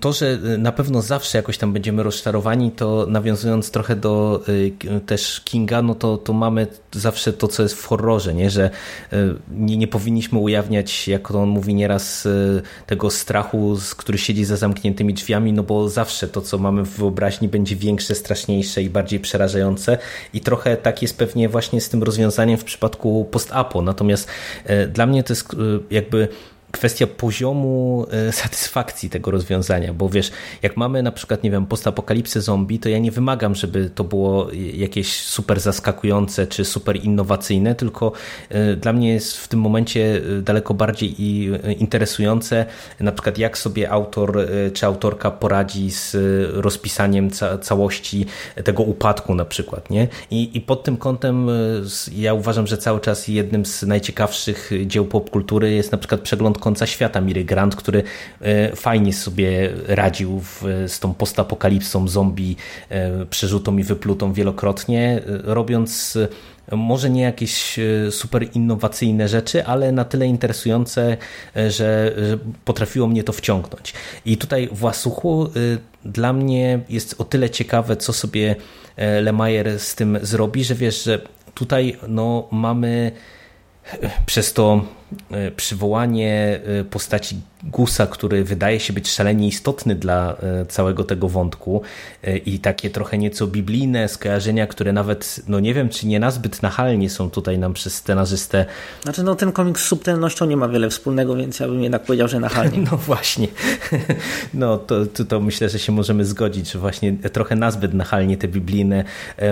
[0.00, 4.40] to, że na pewno zawsze jakoś tam będziemy rozczarowani, to nawiązując trochę do
[4.88, 8.50] e, też Kinga, no to, to mamy zawsze to, co jest w horrorze, nie?
[8.50, 8.70] że
[9.12, 9.16] e,
[9.50, 12.30] nie, nie powinniśmy ujawniać, jak on mówi nieraz, e,
[12.86, 17.48] tego strachu, który siedzi za zamkniętymi drzwiami, no bo zawsze to, co mamy w wyobraźni,
[17.48, 19.98] będzie większe, straszniejsze i bardziej przerażające
[20.34, 24.28] i trochę tak jest pewnie właśnie z tym rozwiązaniem w przypadku post-apo, natomiast
[24.64, 25.56] e, dla mnie to jest e,
[25.90, 26.28] jakby
[26.74, 30.30] kwestia poziomu e, satysfakcji tego rozwiązania, bo wiesz,
[30.62, 34.48] jak mamy na przykład, nie wiem, postapokalipsę zombie, to ja nie wymagam, żeby to było
[34.74, 38.12] jakieś super zaskakujące czy super innowacyjne, tylko
[38.48, 42.66] e, dla mnie jest w tym momencie e, daleko bardziej i interesujące,
[43.00, 44.38] na przykład jak sobie autor
[44.74, 46.16] czy autorka poradzi z
[46.54, 48.26] rozpisaniem ca całości
[48.64, 50.08] tego upadku na przykład, nie?
[50.30, 51.48] I, i pod tym kątem
[52.16, 56.86] ja uważam, że cały czas jednym z najciekawszych dzieł popkultury jest na przykład przegląd końca
[56.86, 58.02] świata Miry Grant, który
[58.40, 62.56] e, fajnie sobie radził w, z tą postapokalipsą zombie
[62.88, 66.18] e, przerzutą i wyplutą wielokrotnie, e, robiąc
[66.72, 67.76] może nie jakieś
[68.10, 71.16] super innowacyjne rzeczy, ale na tyle interesujące,
[71.68, 72.12] że,
[72.64, 73.92] potrafiło mnie to wciągnąć.
[74.24, 75.48] I tutaj w Łasuchu
[76.04, 78.56] dla mnie jest o tyle ciekawe, co sobie
[79.22, 81.20] Lemaier z tym zrobi, że wiesz, że
[81.54, 83.12] tutaj no, mamy
[84.26, 84.84] przez to
[85.56, 91.82] przywołanie e, postaci Gusa, który wydaje się być szalenie istotny dla e, całego tego wątku
[92.22, 96.62] e, i takie trochę nieco biblijne skojarzenia, które nawet, no nie wiem, czy nie nazbyt
[96.62, 98.66] nachalnie są tutaj nam przez scenarzystę
[99.02, 102.28] Znaczy, no ten komiks z subtelnością nie ma wiele wspólnego, więc ja bym jednak powiedział,
[102.28, 102.78] że nachalnie.
[102.90, 103.48] No właśnie.
[104.54, 108.48] No to, to, to myślę, że się możemy zgodzić, że właśnie trochę nazbyt nachalnie te
[108.48, 109.04] biblijne
[109.38, 109.42] e,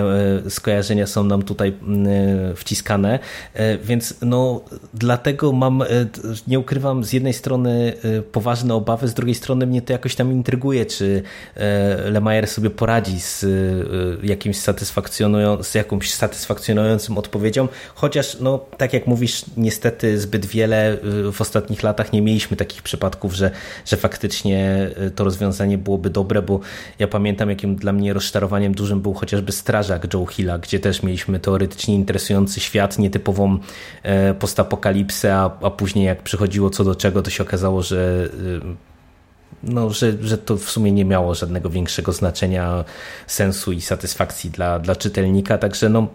[0.45, 3.19] e, skojarzenia są nam tutaj m, e, wciskane,
[3.53, 4.61] E, więc no
[4.93, 5.85] dlatego mam, e,
[6.47, 10.31] nie ukrywam, z jednej strony e, poważne obawy, z drugiej strony mnie to jakoś tam
[10.31, 11.23] intryguje, czy
[11.55, 13.45] e, Lemaier sobie poradzi z
[14.23, 20.97] jakimś satysfakcjonują, z jakąś satysfakcjonującą odpowiedzią, chociaż no tak jak mówisz, niestety zbyt wiele
[21.31, 23.51] w ostatnich latach nie mieliśmy takich przypadków, że,
[23.85, 26.59] że faktycznie to rozwiązanie byłoby dobre, bo
[26.99, 31.39] ja pamiętam jakim dla mnie rozczarowaniem dużym był chociażby Strażak Joe Hilla, gdzie też mieliśmy
[31.39, 33.59] teoretycznie interesujący świat, nietypową
[34.39, 38.29] postapokalipsę, a, a później jak przychodziło co do czego, to się okazało, że
[39.63, 42.85] no, że, że to w sumie nie miało żadnego większego znaczenia,
[43.27, 46.07] sensu i satysfakcji dla, dla czytelnika, także no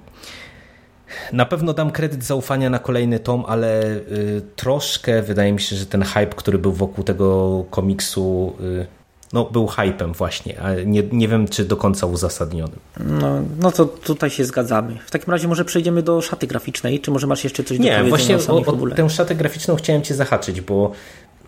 [1.33, 5.87] na pewno dam kredyt zaufania na kolejny tom, ale y, troszkę wydaje mi się, że
[5.87, 8.98] ten hype, który był wokół tego komiksu, y,
[9.33, 12.79] no, był hypem właśnie, a nie, nie wiem, czy do końca uzasadnionym.
[13.01, 14.99] No, no to tutaj się zgadzamy.
[15.07, 17.91] W takim razie może przejdziemy do szaty graficznej, czy może masz jeszcze coś do Nie,
[17.91, 20.93] powiedzenia właśnie o o, o tę szatę graficzną chciałem cię zahaczyć, bo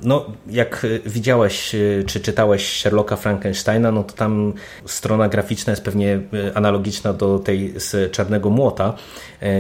[0.03, 4.53] no, jak widziałeś czy czytałeś Sherlocka Frankensteina, no to tam
[4.87, 6.21] strona graficzna jest pewnie
[6.55, 8.95] analogiczna do tej z Czarnego Młota,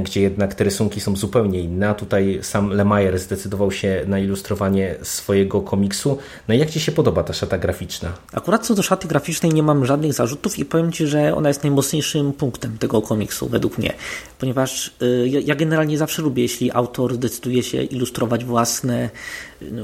[0.03, 1.89] gdzie jednak te rysunki są zupełnie inne.
[1.89, 6.19] A tutaj sam Lemire zdecydował się na ilustrowanie swojego komiksu.
[6.49, 8.13] No i jak Ci się podoba ta szata graficzna?
[8.33, 11.63] Akurat co do szaty graficznej nie mam żadnych zarzutów i powiem Ci, że ona jest
[11.63, 13.93] najmocniejszym punktem tego komiksu według mnie,
[14.39, 19.11] ponieważ y, ja generalnie zawsze lubię, jeśli autor decyduje się ilustrować własne,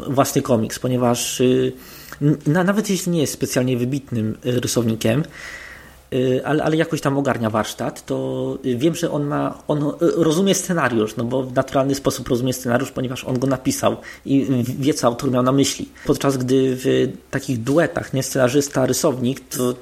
[0.08, 1.72] własny komiks, ponieważ y,
[2.46, 5.24] nawet jeśli nie jest specjalnie wybitnym y, rysownikiem,
[6.44, 11.24] ale, ale jakoś tam ogarnia warsztat, to wiem, że on ma, on rozumie scenariusz, no
[11.24, 15.42] bo w naturalny sposób rozumie scenariusz, ponieważ on go napisał i wie, co autor miał
[15.42, 15.88] na myśli.
[16.06, 19.74] Podczas gdy w takich duetach, nie scenarzysta, rysownik, to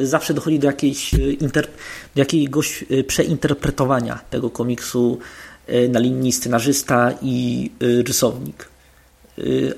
[0.00, 1.68] zawsze dochodzi do, jakiejś inter,
[2.14, 5.18] do jakiegoś przeinterpretowania tego komiksu
[5.88, 8.68] na linii scenarzysta i rysownik.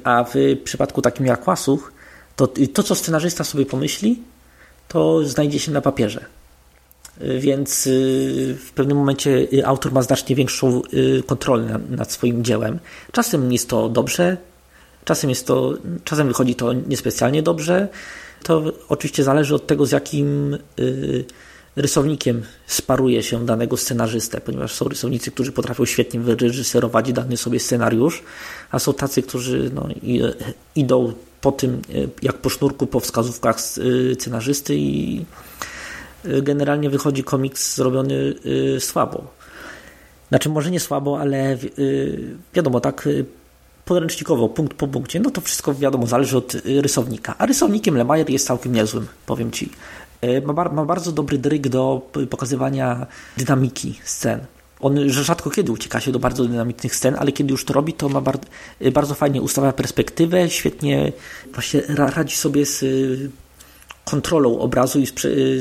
[0.05, 1.93] A w przypadku takim jak Łasuch,
[2.37, 4.23] to to, co scenarzysta sobie pomyśli,
[4.89, 6.25] to znajdzie się na papierze.
[7.39, 7.89] Więc
[8.57, 10.83] w pewnym momencie autor ma znacznie większą
[11.27, 12.79] kontrolę nad swoim dziełem.
[13.13, 14.37] Czasem jest to dobrze,
[15.05, 17.89] czasem jest to, czasem wychodzi to niespecjalnie dobrze.
[18.43, 20.59] To oczywiście zależy od tego, z jakim
[21.77, 28.23] rysownikiem sparuje się danego scenarzystę, ponieważ są rysownicy, którzy potrafią świetnie wyreżyserować dany sobie scenariusz,
[28.71, 29.89] a są tacy, którzy no,
[30.77, 31.83] idą po tym,
[32.23, 33.61] jak po sznurku, po wskazówkach
[34.19, 35.25] scenarzysty i
[36.43, 38.35] generalnie wychodzi komiks zrobiony
[38.79, 39.25] słabo.
[40.29, 41.59] Znaczy może nie słabo, ale
[42.55, 43.09] wiadomo, tak
[43.85, 47.35] podręcznikowo, punkt po punkcie, no to wszystko wiadomo, zależy od rysownika.
[47.39, 49.71] A rysownikiem Lemire jest całkiem niezłym, powiem Ci.
[50.47, 53.07] Ma, ma bardzo dobry dryg do pokazywania
[53.37, 54.41] dynamiki scen.
[54.81, 58.09] On rzadko kiedy ucieka się do bardzo dynamicznych scen, ale kiedy już to robi, to
[58.09, 58.45] ma bardzo,
[58.93, 61.13] bardzo fajnie ustawia perspektywę, świetnie
[61.53, 62.85] właśnie radzi sobie z
[64.05, 65.13] kontrolą obrazu i z,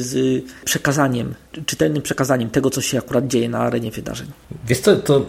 [0.06, 1.34] z przekazaniem,
[1.66, 4.28] czytelnym przekazaniem tego, co się akurat dzieje na arenie wydarzeń.
[4.68, 5.26] Wiesz co, to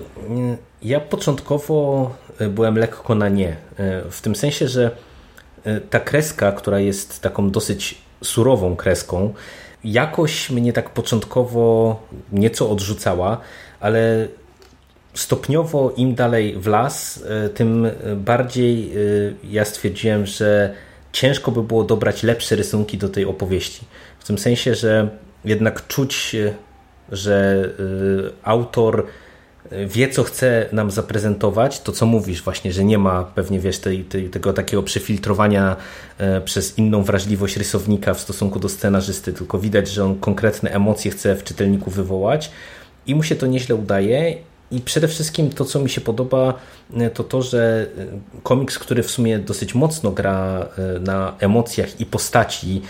[0.83, 2.11] ja początkowo
[2.51, 3.57] byłem lekko na nie.
[4.11, 4.91] W tym sensie, że
[5.91, 9.35] ta kreska, która jest taką dosyć surową kreską,
[9.85, 11.97] jakoś mnie tak początkowo
[12.33, 13.41] nieco odrzucała,
[13.81, 14.29] ale
[15.15, 18.93] stopniowo im dalej w las, tym bardziej
[19.45, 20.75] ja stwierdziłem, że
[21.13, 23.85] ciężko by było dobrać lepsze rysunki do tej opowieści.
[24.19, 25.09] W tym sensie, że
[25.45, 26.37] jednak czuć,
[27.13, 27.69] że
[28.43, 29.07] autor
[29.87, 34.05] wie, co chce nam zaprezentować, to co mówisz właśnie, że nie ma pewnie, wiesz, tej,
[34.05, 35.77] tej, tego takiego przefiltrowania
[36.45, 41.37] przez inną wrażliwość rysownika w stosunku do scenarzysty, tylko widać, że on konkretne emocje chce
[41.37, 42.51] w czytelniku wywołać
[43.07, 44.37] i mu się to nieźle udaje
[44.71, 46.55] i przede wszystkim to, co mi się podoba,
[47.15, 47.87] to to, że
[48.43, 50.69] komiks, który w sumie dosyć mocno gra
[51.01, 52.83] na emocjach i postaci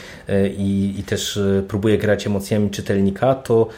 [0.57, 3.69] i, i też próbuje grać emocjami czytelnika, to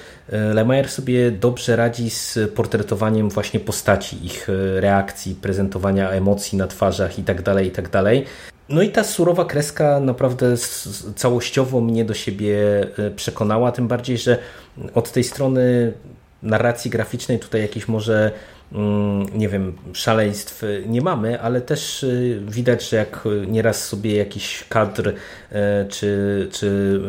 [0.54, 7.64] Lemire sobie dobrze radzi z portretowaniem właśnie postaci, ich reakcji, prezentowania emocji na twarzach itd.,
[7.64, 8.02] itd.
[8.68, 10.56] No i ta surowa kreska naprawdę
[11.16, 12.56] całościowo mnie do siebie
[13.16, 14.38] przekonała, tym bardziej, że
[14.94, 15.92] od tej strony
[16.42, 18.33] narracji graficznej tutaj jakieś może
[19.35, 22.07] nie wiem, szaleństw nie mamy, ale też
[22.46, 25.14] widać, że jak nieraz sobie jakiś kadr
[25.88, 27.00] czy, czy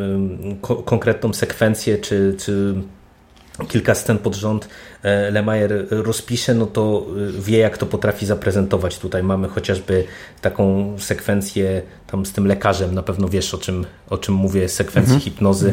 [0.84, 2.74] konkretną sekwencję, czy, czy
[3.68, 4.68] kilka scen pod rząd
[5.30, 7.06] Lemire rozpisze, no to
[7.38, 8.98] wie jak to potrafi zaprezentować.
[8.98, 10.04] Tutaj mamy chociażby
[10.40, 15.14] taką sekwencję tam z tym lekarzem, na pewno wiesz o czym, o czym mówię, sekwencji
[15.14, 15.20] Mhm.
[15.20, 15.72] hipnozy,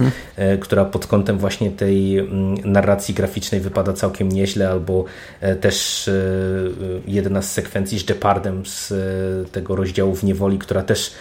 [0.61, 2.27] która pod kątem właśnie tej
[2.65, 5.05] narracji graficznej wypada całkiem nieźle, albo
[5.61, 6.09] też
[7.07, 8.93] jedna z sekwencji z Jepardem z
[9.51, 11.13] tego rozdziału w niewoli, która też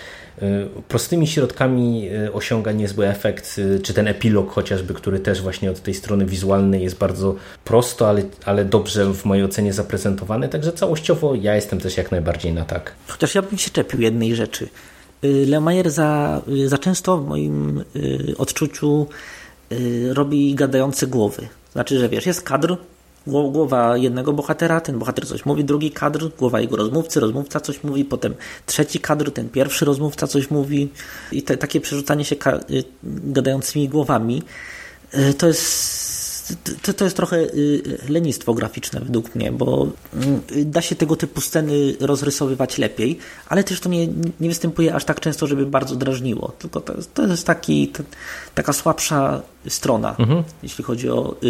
[0.89, 6.27] prostymi środkami osiąga niezły efekt, czy ten epilog chociażby, który też właśnie od tej strony
[6.27, 11.81] wizualnej jest bardzo prosto, ale, ale dobrze w mojej ocenie zaprezentowany, także całościowo ja jestem
[11.81, 12.93] też jak najbardziej na tak.
[13.09, 14.69] Chociaż ja bym się czepił jednej rzeczy.
[15.23, 17.85] Lemire za, za często w moim
[18.39, 19.07] odczuciu
[20.13, 21.49] robi gadające głowy.
[21.73, 22.77] Znaczy, że wiesz, jest kadr,
[23.27, 28.05] Głowa jednego bohatera, ten bohater coś mówi, drugi kadr, głowa jego rozmówcy, rozmówca coś mówi,
[28.05, 28.35] potem
[28.67, 30.89] trzeci kadr, ten pierwszy rozmówca coś mówi
[31.33, 32.37] i te, takie przerzucanie się
[32.71, 34.43] y, gadającymi głowami
[35.15, 36.20] y, to jest
[36.83, 41.41] to, to jest trochę y, lenistwo graficzne według mnie, bo mm, da się tego typu
[41.41, 44.07] sceny rozrysowywać lepiej, ale też to nie,
[44.41, 46.53] nie występuje aż tak często, żeby bardzo drażniło.
[46.59, 48.03] Tylko to jest, to jest taki, to,
[48.55, 50.17] taka słabsza strona,
[50.63, 51.47] jeśli chodzi o y,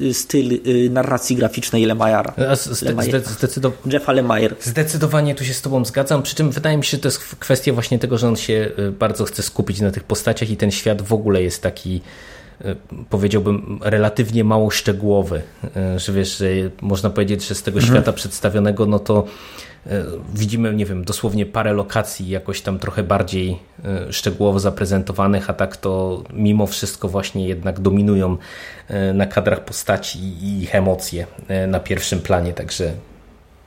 [0.00, 2.34] y, styl y, narracji graficznej Lemayara.
[2.50, 3.92] A z- zde- Lemire- zde- zdecydowanie.
[3.92, 4.54] Jeffa Lemire.
[4.62, 7.72] Zdecydowanie tu się z Tobą zgadzam, przy czym wydaje mi się, że to jest kwestia
[7.72, 11.02] właśnie tego, że on się y, bardzo chce skupić na tych postaciach i ten świat
[11.02, 12.00] w ogóle jest taki, y,
[13.10, 15.42] powiedziałbym, relatywnie mało szczegółowy,
[15.96, 16.46] y, że wiesz, że
[16.80, 19.24] można powiedzieć, że z tego świata przedstawionego, no to
[19.86, 19.90] y,
[20.34, 23.58] widzimy, nie wiem, dosłownie parę lokacji jakoś tam trochę bardziej
[24.10, 28.36] szczegółowo zaprezentowanych, a tak to mimo wszystko właśnie jednak dominują
[29.14, 31.26] na kadrach postaci i ich emocje
[31.68, 32.92] na pierwszym planie, także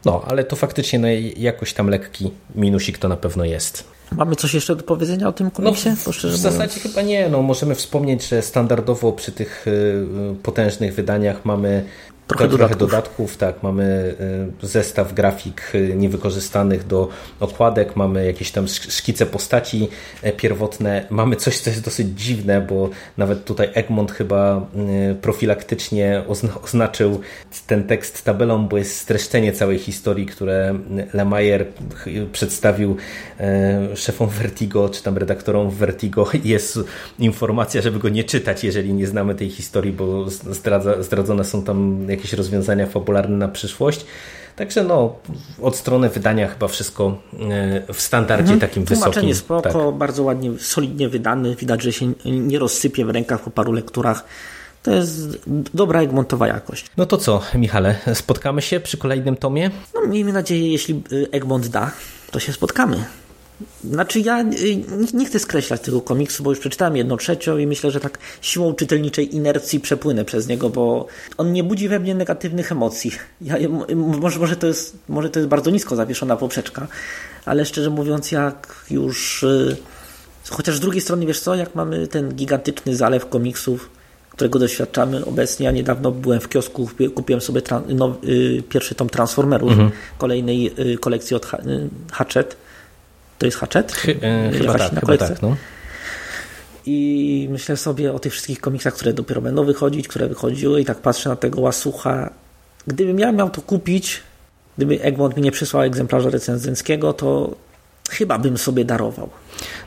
[0.05, 3.95] no, ale to faktycznie no, jakoś tam lekki minusik to na pewno jest.
[4.11, 5.89] Mamy coś jeszcze do powiedzenia o tym komiksie?
[5.89, 7.29] Bo No, w, w zasadzie chyba nie.
[7.29, 11.85] No, możemy wspomnieć, że standardowo przy tych y, y, potężnych wydaniach mamy
[12.27, 12.89] Trochę trochę dodatków.
[12.89, 13.37] dodatków.
[13.37, 14.15] Tak, mamy
[14.63, 17.09] y, zestaw grafik y, niewykorzystanych do
[17.39, 19.87] okładek, mamy jakieś tam sz- szkice postaci
[20.21, 21.05] e, pierwotne.
[21.09, 24.67] Mamy coś, co jest dosyć dziwne, bo nawet tutaj Egmont chyba
[25.11, 27.19] y, profilaktycznie ozna- oznaczył
[27.67, 30.79] ten tekst tabelą, bo jest streszczenie całej historii, które
[31.13, 32.97] Lemaier ch- przedstawił
[33.39, 36.27] e, szefom Vertigo, czy tam redaktorom Vertigo.
[36.43, 36.79] Jest
[37.19, 42.07] informacja, żeby go nie czytać, jeżeli nie znamy tej historii, bo zdradza, zdradzone są tam
[42.15, 44.05] jakieś rozwiązania fabularne na przyszłość.
[44.55, 45.15] Także no,
[45.61, 47.17] od strony wydania chyba wszystko
[47.87, 49.35] e, w standardzie takim Tłumaczenie wysokim.
[49.35, 49.97] spoko, Tak.
[49.97, 51.55] bardzo ładnie, solidnie wydany.
[51.55, 54.25] Widać, że się nie rozsypie w rękach po paru lekturach.
[54.83, 55.37] To jest
[55.73, 56.85] dobra Egmontowa jakość.
[56.97, 59.71] No to co, Michale, spotkamy się przy kolejnym tomie?
[59.93, 61.91] No, miejmy nadzieję, jeśli y, Egmont da,
[62.31, 63.05] to się spotkamy.
[63.83, 64.45] Znaczy ja y,
[65.13, 68.73] nie- chcę skreślać tego komiksu, bo już przeczytałem jedną trzecią i myślę, że tak siłą
[68.73, 73.11] czytelniczej inercji przepłynę przez niego, bo on nie budzi we mnie negatywnych emocji.
[73.41, 73.55] Ja,
[73.95, 76.87] może, może, to jest, może to jest bardzo nisko zawieszona poprzeczka,
[77.45, 79.43] ale szczerze mówiąc, jak już...
[79.43, 79.77] y,
[80.49, 83.89] Chociaż z drugiej strony, wiesz co, jak mamy ten gigantyczny zalew komiksów,
[84.29, 85.65] którego doświadczamy obecnie.
[85.65, 89.71] Ja niedawno byłem w kiosku, kupi- kupiłem sobie now, y, pierwszy tom Transformerów
[90.17, 92.57] kolejnej y, kolekcji od ha- y, Hatchet.
[93.37, 93.91] To jest Hatchet?
[93.91, 95.41] Chy- e, chyba tak, inna chyba tak.
[95.41, 95.55] No.
[96.85, 100.97] I myślę sobie o tych wszystkich komiksach, które dopiero będą wychodzić, które wychodziły i tak
[100.97, 102.29] patrzę na tego łasucha.
[102.87, 104.21] Gdybym ja miał to kupić,
[104.77, 107.55] gdyby Egmont mi nie przysłał egzemplarza recenzenckiego, to
[108.09, 109.29] chyba bym sobie darował.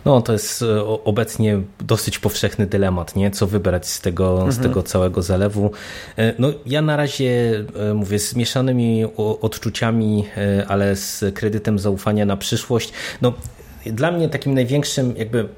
[0.05, 3.31] No, to jest e, obecnie dosyć powszechny dylemat, nie?
[3.31, 5.71] Co wybrać z tego, z tego całego zalewu.
[6.19, 10.25] E, No, ja na razie e, mówię z mieszanymi odczuciami,
[10.69, 12.93] ale z kredytem zaufania na przyszłość.
[13.23, 13.33] No,
[13.87, 15.49] dla mnie takim największym, jakby,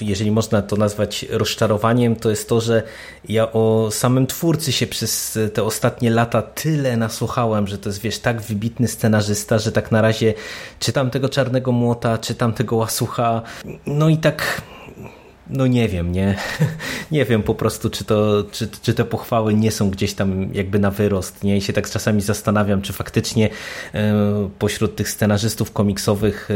[0.00, 2.82] jeżeli można to nazwać rozczarowaniem, to jest to, że
[3.28, 8.18] ja o samym twórcy się przez te ostatnie lata tyle nasłuchałem, że to jest, wiesz,
[8.18, 10.34] tak wybitny scenarzysta, że tak na razie
[10.78, 13.42] czytam tego Czarnego Młota, czytam tego Łasucha,
[13.86, 14.62] no i tak
[15.52, 16.34] no nie wiem, nie,
[17.10, 20.78] nie wiem po prostu, czy, to, czy, czy te pochwały nie są gdzieś tam jakby
[20.78, 21.56] na wyrost, nie?
[21.56, 23.50] I się tak czasami zastanawiam, czy faktycznie
[23.94, 26.48] e, pośród tych scenarzystów komiksowych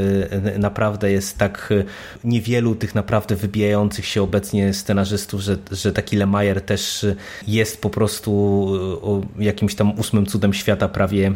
[0.54, 1.84] e, naprawdę jest tak e,
[2.24, 7.06] niewielu tych naprawdę wybijających się obecnie scenarzystów, że, że taki Lemaier też
[7.46, 8.34] jest po prostu
[9.38, 11.32] jakimś tam ósmym cudem świata prawie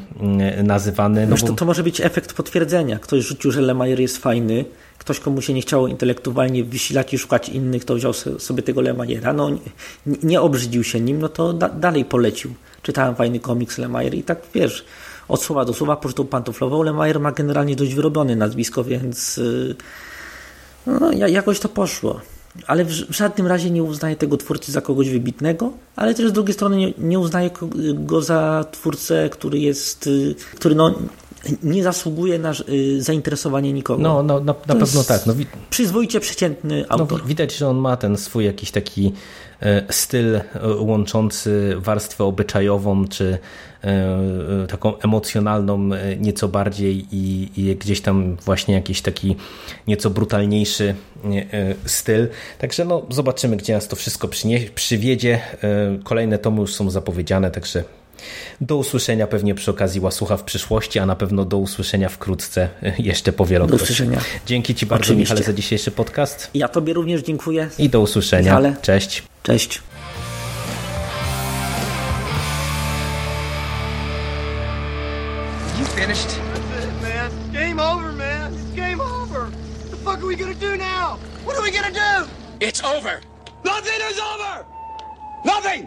[0.63, 1.27] nazywany.
[1.27, 2.99] No bo- to, to może być efekt potwierdzenia.
[2.99, 4.65] Ktoś rzucił, że Lemaier jest fajny,
[4.99, 9.33] ktoś komu się nie chciało intelektualnie wysilać i szukać innych, to wziął sobie tego Lemaiera,
[9.33, 9.59] no nie,
[10.23, 12.55] nie obrzydził się nim, no to da, dalej polecił.
[12.83, 14.85] Czytałem fajny komiks Lemaier i tak wiesz,
[15.29, 16.83] od słowa do słowa pocztą pantoflową.
[16.83, 19.75] Lemaier ma generalnie dość wyrobione nazwisko, więc yy,
[20.87, 22.21] no, ja- jakoś to poszło.
[22.67, 26.33] Ale w, w żadnym razie nie uznaję tego twórcy za kogoś wybitnego, ale też z
[26.33, 27.51] drugiej strony nie, nie uznaję
[27.95, 30.95] go za twórcę, który jest, y, który no,
[31.63, 34.03] nie zasługuje na y, zainteresowanie nikogo.
[34.03, 35.27] no, no na, na pewno tak.
[35.27, 35.35] No,
[35.71, 37.23] Przyzwoicie przeciętny No, autor.
[37.23, 39.13] wi- widać, że on ma ten swój jakiś taki
[39.63, 40.43] e, styl e,
[40.79, 43.39] łączący warstwę obyczajową, czy
[43.85, 49.37] e, taką emocjonalną nieco bardziej i, i gdzieś tam właśnie jakiś taki
[49.87, 50.95] nieco brutalniejszy
[51.87, 52.29] styl.
[52.59, 55.41] Także no, zobaczymy, gdzie nas to wszystko przynie, przywiedzie.
[56.05, 57.85] Kolejne tomy już są zapowiedziane, także
[58.61, 62.93] do usłyszenia pewnie przy okazji Łasucha w przyszłości, a na pewno do usłyszenia wkrótce e,
[62.99, 63.83] jeszcze po Do wielokroć.
[63.83, 64.21] usłyszenia.
[64.47, 65.35] Dzięki Ci bardzo, Oczywiście.
[65.35, 66.51] Michale, za dzisiejszy podcast.
[66.55, 67.69] Ja Tobie również dziękuję.
[67.79, 68.43] I do usłyszenia.
[68.51, 68.77] Michale.
[68.83, 69.23] Cześć.
[69.43, 69.81] Cześć.
[75.79, 76.29] You finished?
[76.73, 77.31] That's it, man.
[77.53, 78.53] Game over, man.
[78.55, 79.43] It's game over.
[79.51, 81.19] What the fuck are we gonna do now?
[81.45, 82.29] What are we gonna do?
[82.61, 83.21] It's over.
[83.65, 84.65] Nothing is over.
[85.45, 85.87] Nothing.